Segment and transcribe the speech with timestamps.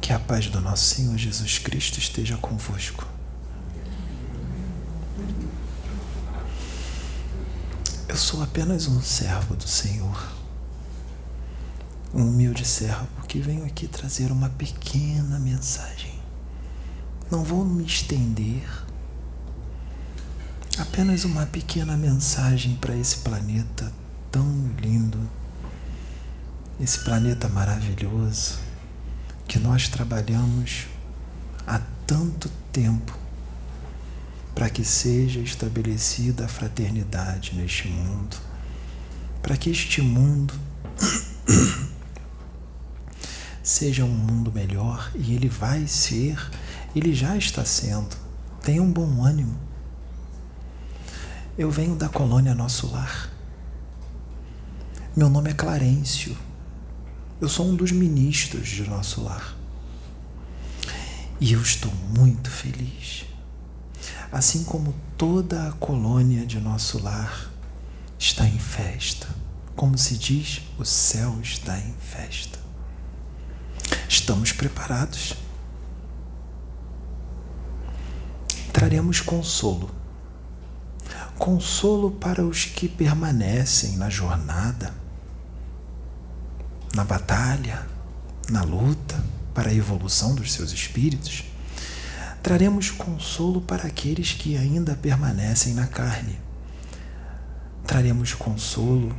[0.00, 3.06] Que a paz do nosso Senhor Jesus Cristo esteja convosco.
[8.08, 10.32] Eu sou apenas um servo do Senhor,
[12.14, 16.18] um humilde servo que venho aqui trazer uma pequena mensagem.
[17.30, 18.66] Não vou me estender,
[20.78, 23.92] apenas uma pequena mensagem para esse planeta
[24.30, 25.18] tão lindo,
[26.80, 28.65] esse planeta maravilhoso
[29.46, 30.86] que nós trabalhamos
[31.66, 33.16] há tanto tempo
[34.54, 38.36] para que seja estabelecida a fraternidade neste mundo,
[39.42, 40.54] para que este mundo
[43.62, 46.38] seja um mundo melhor e ele vai ser,
[46.94, 48.16] ele já está sendo.
[48.62, 49.58] Tenha um bom ânimo.
[51.58, 53.30] Eu venho da colônia Nosso Lar.
[55.14, 56.36] Meu nome é Clarencio.
[57.38, 59.54] Eu sou um dos ministros de nosso lar.
[61.38, 63.26] E eu estou muito feliz.
[64.32, 67.50] Assim como toda a colônia de nosso lar
[68.18, 69.28] está em festa.
[69.74, 72.58] Como se diz, o céu está em festa.
[74.08, 75.34] Estamos preparados.
[78.72, 79.94] Traremos consolo.
[81.36, 85.05] Consolo para os que permanecem na jornada
[86.96, 87.86] na batalha,
[88.48, 91.44] na luta para a evolução dos seus espíritos,
[92.42, 96.38] traremos consolo para aqueles que ainda permanecem na carne.
[97.86, 99.14] Traremos consolo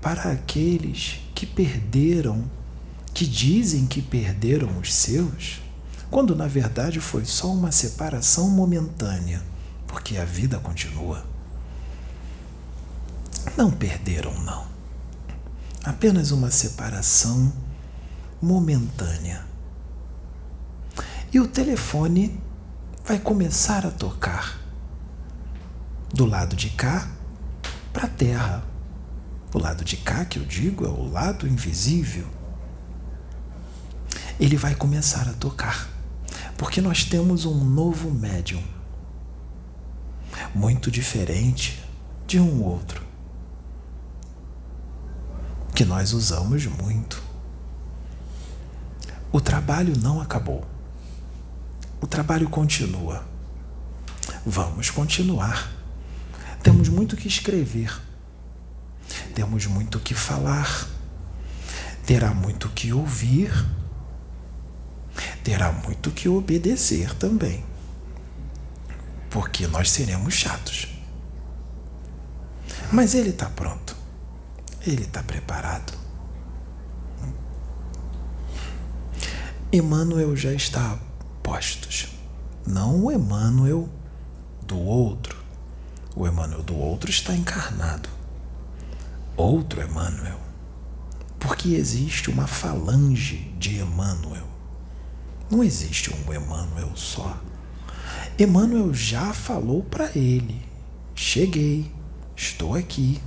[0.00, 2.50] para aqueles que perderam,
[3.12, 5.60] que dizem que perderam os seus,
[6.10, 9.42] quando na verdade foi só uma separação momentânea,
[9.86, 11.26] porque a vida continua.
[13.54, 14.77] Não perderam, não
[15.88, 17.50] apenas uma separação
[18.42, 19.42] momentânea.
[21.32, 22.38] E o telefone
[23.06, 24.58] vai começar a tocar.
[26.12, 27.10] Do lado de cá
[27.90, 28.64] para a terra.
[29.54, 32.26] O lado de cá, que eu digo, é o lado invisível.
[34.38, 35.88] Ele vai começar a tocar.
[36.58, 38.62] Porque nós temos um novo médium.
[40.54, 41.82] Muito diferente
[42.26, 43.07] de um outro
[45.78, 47.22] que nós usamos muito.
[49.30, 50.66] O trabalho não acabou.
[52.00, 53.24] O trabalho continua.
[54.44, 55.72] Vamos continuar.
[56.64, 57.96] Temos muito que escrever.
[59.36, 60.88] Temos muito que falar.
[62.04, 63.52] Terá muito que ouvir.
[65.44, 67.64] Terá muito que obedecer também.
[69.30, 70.88] Porque nós seremos chatos.
[72.90, 73.97] Mas ele está pronto.
[74.86, 75.92] Ele está preparado.
[79.72, 80.98] Emmanuel já está a
[81.42, 82.08] postos.
[82.66, 83.88] Não o Emmanuel
[84.66, 85.36] do outro.
[86.14, 88.08] O Emmanuel do outro está encarnado.
[89.36, 90.38] Outro Emmanuel.
[91.38, 94.46] Porque existe uma falange de Emmanuel.
[95.50, 97.38] Não existe um Emmanuel só.
[98.38, 100.62] Emmanuel já falou para ele:
[101.14, 101.90] Cheguei,
[102.36, 103.20] estou aqui,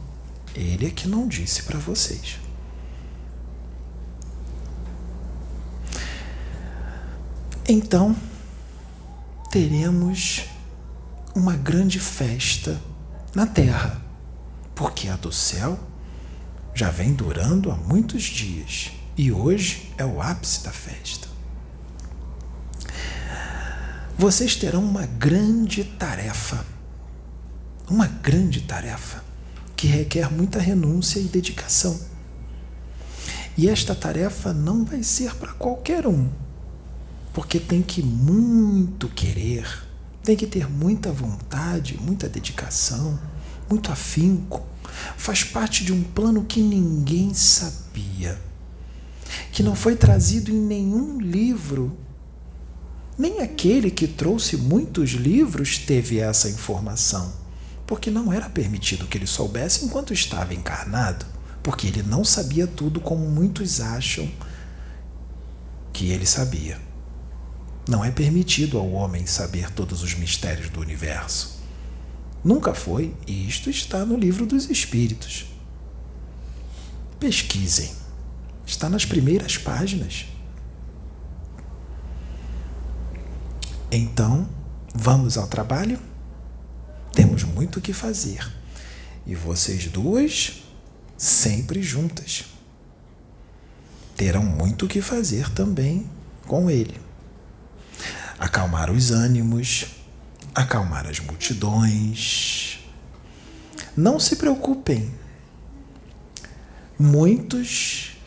[0.56, 2.39] ele é que não disse para vocês.
[7.67, 8.16] Então,
[9.50, 10.45] teremos
[11.34, 12.81] uma grande festa
[13.34, 14.01] na terra,
[14.75, 15.79] porque a do céu
[16.73, 21.28] já vem durando há muitos dias e hoje é o ápice da festa.
[24.18, 26.66] Vocês terão uma grande tarefa,
[27.89, 29.31] uma grande tarefa
[29.81, 32.00] que requer muita renúncia e dedicação.
[33.58, 36.30] E esta tarefa não vai ser para qualquer um,
[37.34, 39.66] porque tem que muito querer,
[40.24, 43.19] tem que ter muita vontade, muita dedicação,
[43.68, 44.64] muito afinco.
[45.18, 48.40] Faz parte de um plano que ninguém sabia,
[49.51, 51.98] que não foi trazido em nenhum livro.
[53.18, 57.41] Nem aquele que trouxe muitos livros teve essa informação
[57.92, 61.26] porque não era permitido que ele soubesse enquanto estava encarnado,
[61.62, 64.32] porque ele não sabia tudo como muitos acham
[65.92, 66.80] que ele sabia.
[67.90, 71.60] Não é permitido ao homem saber todos os mistérios do universo.
[72.42, 75.48] Nunca foi, e isto está no livro dos Espíritos.
[77.20, 77.92] Pesquisem.
[78.66, 80.28] Está nas primeiras páginas.
[83.92, 84.48] Então,
[84.96, 86.00] vamos ao trabalho?
[87.13, 88.50] Temos muito o que fazer.
[89.25, 90.63] E vocês duas,
[91.18, 92.46] sempre juntas.
[94.16, 96.10] Terão muito o que fazer também
[96.48, 97.00] com ele.
[98.40, 99.86] Acalmar os ânimos,
[100.54, 102.80] acalmar as multidões.
[103.96, 105.14] Não se preocupem.
[106.98, 108.18] Muitos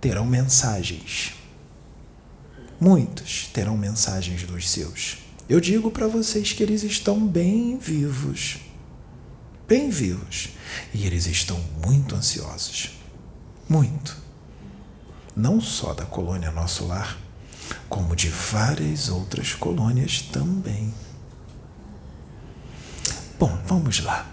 [0.00, 1.34] terão mensagens.
[2.78, 5.25] Muitos terão mensagens dos seus.
[5.48, 8.58] Eu digo para vocês que eles estão bem vivos.
[9.68, 10.48] Bem vivos.
[10.92, 12.98] E eles estão muito ansiosos.
[13.68, 14.16] Muito.
[15.36, 17.16] Não só da colônia Nosso Lar,
[17.88, 20.92] como de várias outras colônias também.
[23.38, 24.26] Bom, vamos lá.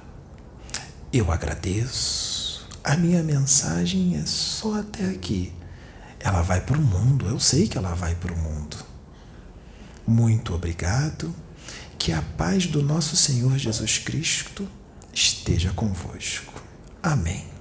[1.12, 2.68] Eu agradeço.
[2.84, 5.54] A minha mensagem é só até aqui.
[6.20, 8.93] Ela vai para o mundo, eu sei que ela vai para o mundo.
[10.06, 11.34] Muito obrigado.
[11.98, 14.68] Que a paz do nosso Senhor Jesus Cristo
[15.14, 16.62] esteja convosco.
[17.02, 17.53] Amém.